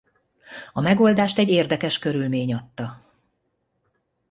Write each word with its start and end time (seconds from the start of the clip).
A 0.73 0.81
megoldást 0.81 1.37
egy 1.37 1.49
érdekes 1.49 1.99
körülmény 1.99 2.53
adta. 2.53 3.05